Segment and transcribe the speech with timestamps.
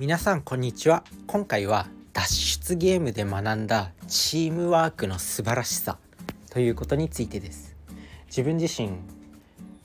[0.00, 1.04] 皆さんこんにちは。
[1.26, 5.98] 今回は脱出ゲームで学んだチームワークの素晴らしさ
[6.48, 7.76] ということについてです。
[8.28, 8.92] 自分自身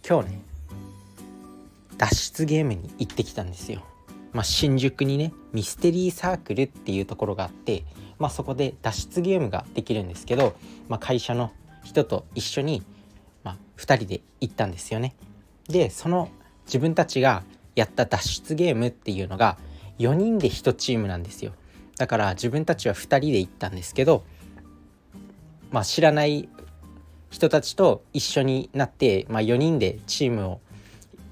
[0.07, 0.41] 今日ね
[1.97, 3.83] 脱出ゲームに行ってきたんですよ。
[4.31, 7.83] まあ、新宿にねミステリーサークルっていうところがあって
[8.17, 10.55] まあ、そこで脱出ゲームができるんですけど、
[10.87, 11.51] まあ、会社の
[11.83, 12.83] 人と一緒に、
[13.43, 15.13] まあ、2人で行ったんですよね。
[15.67, 16.29] でその
[16.67, 17.43] 自分たちが
[17.75, 19.57] やった脱出ゲームっていうのが
[19.99, 21.53] 4人で1チームなんですよ。
[21.97, 24.25] だから自分たちは2人で行ったんですけど
[25.71, 26.49] まあ知らない
[27.29, 30.61] 人たちと一緒になって、まあ、4人でチームを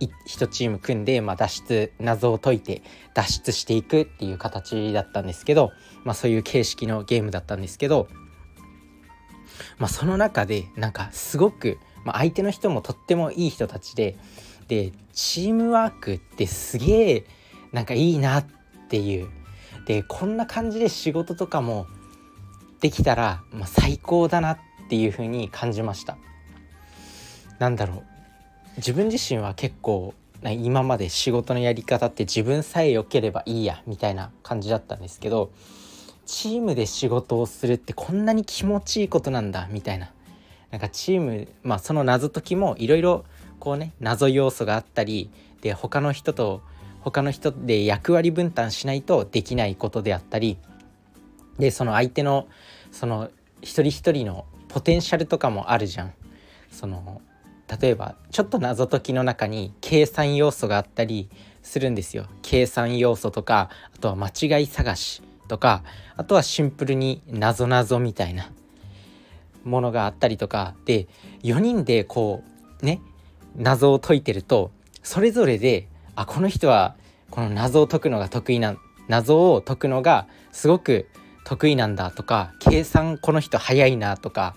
[0.02, 2.81] 1チーム組んで、まあ、脱出謎を解いて
[3.13, 5.72] 脱出していくっていう形だったんですけど、
[6.03, 8.09] まあ、そういう形式のゲームだったんですけど、
[9.77, 14.17] まあ、その中でなんかすごく、まあ、相手の人もとってもいい人たちで
[14.67, 17.25] でチームワークってすげえ
[17.73, 18.45] なんかいいなっ
[18.88, 19.29] ていう。
[19.85, 21.88] でこんな感じで仕事とかも
[22.80, 24.57] できたら、まあ、最高だなっ
[24.88, 26.17] ていう風に感じました。
[27.59, 28.03] なんだろう。
[28.77, 35.52] 自分自身は結構今まで仕事のやり方って自分さえ良ければいいやみたいな感じだったんですけど
[36.25, 40.11] チームで仕事をするってこんなに気持ちいいことなんだみたいな。
[40.71, 43.25] なんかチームまあその謎解きもいろいろ
[43.59, 45.30] こうね謎要素があったり
[45.61, 46.61] で他の人と
[47.03, 50.57] 他の人で役割分担しないとできないことであったり
[51.59, 52.47] でその相手の
[52.91, 53.29] その
[53.61, 56.13] 一人一人のポテンシャルとかもあるじゃん。
[56.71, 57.21] その
[57.79, 61.29] 例えばちょっと謎解きの中に計算要素があったり
[61.61, 62.25] するんですよ。
[62.41, 64.27] 計算要素とかあとは間
[64.59, 65.83] 違い探しとか
[66.15, 68.51] あとはシンプルに謎謎みたいな
[69.63, 71.07] ものがあったりとかで
[71.43, 72.43] 4人でこ
[72.81, 73.01] うね
[73.55, 74.71] 謎を解いてると
[75.03, 76.95] それぞれであこの人は
[77.30, 78.75] この謎を解くのが得意な
[79.08, 81.08] 謎を解くのがすごく
[81.45, 84.55] 得意なんだとか計算この人早いなとか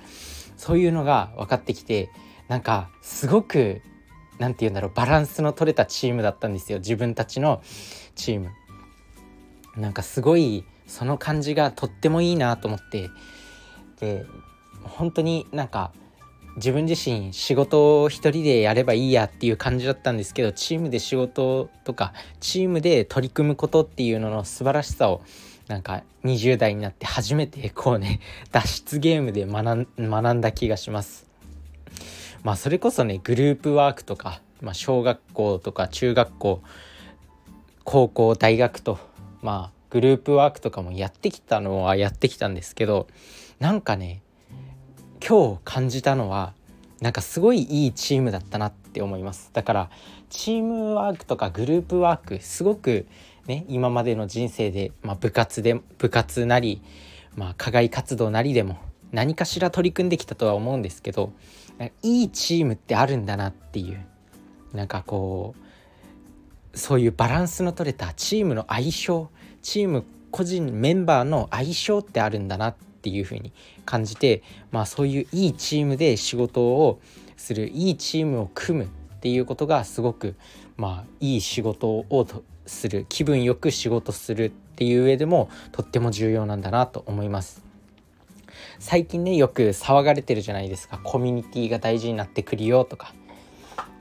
[0.56, 2.10] そういうのが分かってきて
[2.48, 3.82] なんかすごく
[4.38, 7.62] 何て言うんだろうバランスの取れたチームだったんですよ自分たちの
[8.14, 8.50] チーム。
[9.76, 13.10] なんかすごいその感じがとってもいいなと思って
[14.00, 14.24] で
[14.82, 15.92] 本当になんか
[16.56, 25.20] 自分自身仕事を一人でやればいいやっていう感じだったんですけどチームで仕事とかチームで取り組むことっていうのの素晴らしさを
[25.68, 28.20] なんか20代になって初めてこうね
[28.52, 31.26] 脱出ゲームで学んだ気がします。
[32.42, 36.62] まあそれこそねグループワークとか、まあ、小学校とか中学校
[37.84, 38.98] 高校大学と
[39.42, 43.08] まあグループワークとかもやってきたのはやってきたんですけど
[43.58, 44.22] なんかね
[45.28, 46.52] 今日感じたのは
[47.00, 49.50] なんかすごいいいチームだったなって思います。
[49.52, 49.90] だから
[50.30, 53.06] チームワークとかグループワークすごく
[53.48, 56.80] ね今までの人生で、まあ、部活で部活なり、
[57.34, 58.78] まあ、課外活動なりでも
[59.10, 61.32] 何かしら取り組んできたとは思うんですけど
[62.02, 64.06] いいチームってあるんだなっていう
[64.74, 65.56] なんかこ
[66.72, 69.28] うそういうバランスの取れたチームの相性
[69.60, 73.52] チーム個人メンバーの相性ってあるんだなっっていう風に
[73.84, 77.00] 感じてまあそういういいチームで仕事を
[77.36, 78.88] するいいチームを組むっ
[79.20, 80.34] ていうことがすごく
[80.76, 82.26] まあいい仕事を
[82.66, 87.62] する気分よく仕事するっていう上でもとっても重要なんだなと思います。
[88.80, 90.98] 最近ねよく騒がれてるじゃないですか。
[90.98, 93.14] コミュニティが大事になってくるよとか、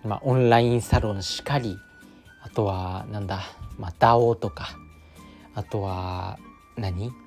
[0.03, 1.77] まあ、オンラインサロンしかり。
[2.41, 3.43] あとはなんだ、
[3.77, 4.75] まあ、DAO とか。
[5.53, 6.39] あとは
[6.75, 7.24] 何？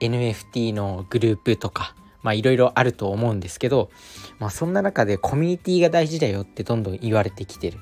[0.00, 3.90] NFT のグループとかまあいろいろあると思うんですけど、
[4.38, 7.78] まあ、そんな中でコミュニティが大事だよってどんどん言われてきてる、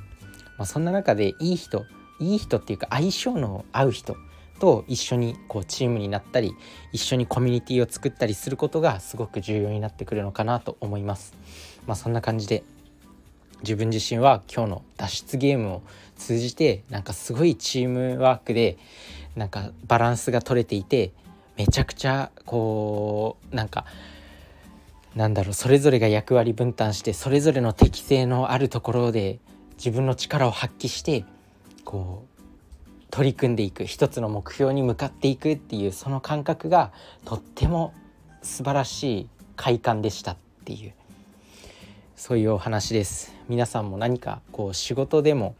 [0.58, 1.84] まあ、そんな中でいい人
[2.18, 4.16] いい人っていうか相性の合う人
[4.58, 6.54] と一緒にこうチームになったり
[6.92, 11.34] 一緒にコミュニティを作ったりすることがすごく重要になってくるのかなと思います。
[11.86, 12.64] まあ、そんな感じで
[13.62, 15.82] 自分自身は今日の脱出ゲームを
[16.16, 18.78] 通じてなんかすごいチームワークで
[19.34, 21.12] なんかバランスが取れていて
[21.56, 23.84] めちゃくちゃこうなんか
[25.14, 29.38] なんだろうそれぞれが役割分担してそれぞれの適性のあるところで
[29.78, 31.24] 自分の力を発揮して
[31.84, 32.36] こう
[33.10, 36.92] 取り組んでいく一つの目標に向かっていくっていうその感覚が
[37.24, 37.94] とっても
[38.42, 40.92] 素晴らしい快感でしたっていう
[42.14, 43.34] そういうお話です。
[43.48, 45.54] 皆さんも何かこう仕事でも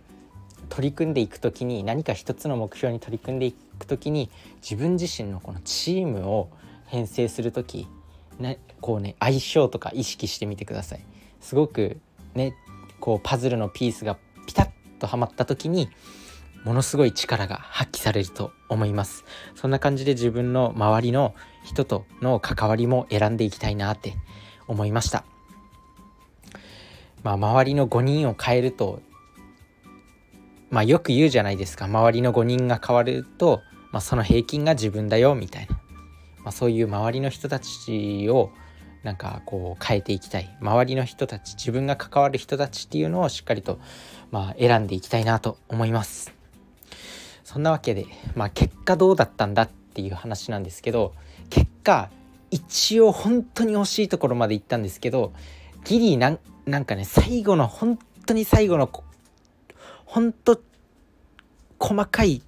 [0.69, 4.31] 取り組んでいく時に何か一つの目標に取り組んでいく時に
[4.63, 6.49] 自分自身のこのチームを
[6.87, 7.89] 編成する時
[8.39, 11.01] ねこうね相性とか意識してみてください。
[11.41, 11.99] すごく
[12.35, 12.55] ね
[13.01, 14.17] こうパズルのピースが
[14.47, 14.69] ピタッ
[14.99, 15.89] とはまった時に
[16.65, 19.25] ものすごい力が発揮されると思います
[19.55, 21.35] そんな感じで自分の周りの
[21.65, 24.15] 人との関わりも選んでいきたいなって
[24.67, 25.25] 思いました
[27.23, 29.01] まあ周りの5人を変えると
[30.77, 31.87] まあよく言うじゃないですか。
[31.87, 33.63] 周りの5人が変わると、
[33.93, 35.77] まあ、その平均が自分だよみたいな、
[36.45, 38.51] まあ、そういう周りの人たちを
[39.03, 40.55] なんかこう変えていきたい。
[40.61, 43.79] 周りの人たち自分が関わる人たちっていうのをしっかりと
[44.31, 46.35] まあ選んでいきたいなと思います。
[47.43, 51.15] そんなわけでまあ結果どうだったんだっていう話なんですけど
[51.49, 52.11] 結果
[52.51, 55.33] 一応本当に惜しいところまで行ったんですけど
[55.85, 58.91] ギリなんなんかね最後の本当に最後の
[60.07, 60.61] 本当
[61.79, 62.43] 細かい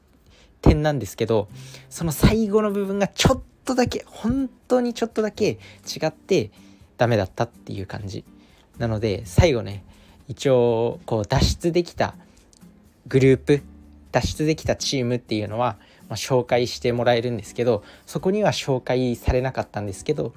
[0.62, 1.48] 点なんですけど
[1.90, 6.50] その最後の部分がちょっとだけ本当にちょっとだけ違って
[6.96, 8.24] ダメだったっていう感じ。
[8.78, 9.84] なので最後ね
[10.28, 12.14] 一応こう脱出できた
[13.08, 13.62] グループ
[14.12, 15.76] 脱出できたチームっていうのは、
[16.08, 20.32] まあ、紹介してもらえるんですけどそこには紹介されなかったんですけど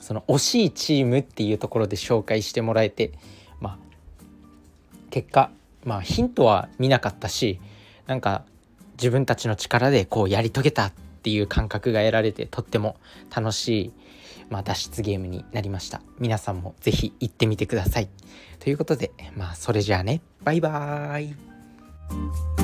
[0.00, 3.12] その惜しいチームっていうところで紹介してもらえて
[3.60, 3.78] まあ
[5.10, 5.50] 結果
[5.84, 7.60] まあヒントは見なかったし
[8.06, 8.44] なんか
[8.94, 10.92] 自分たちの力でこうやり遂げたっ
[11.22, 12.96] ていう感覚が得られてとっても
[13.34, 13.92] 楽しい、
[14.50, 16.00] まあ、脱出ゲームになりました。
[16.18, 18.08] 皆さんも是非行ってみてください。
[18.58, 20.20] ということでまあそれじゃあね。
[20.42, 22.57] バイバーイ。